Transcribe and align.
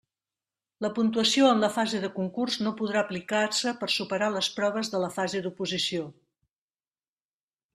La 0.83 0.89
puntuació 0.93 1.49
en 1.55 1.61
la 1.63 1.69
fase 1.75 1.99
de 2.05 2.09
concurs 2.15 2.57
no 2.67 2.73
podrà 2.79 3.03
aplicar-se 3.05 3.75
per 3.83 3.91
superar 3.97 4.31
les 4.37 4.51
proves 4.57 4.91
de 4.95 5.03
la 5.05 5.11
fase 5.19 5.43
d'oposició. 5.45 6.09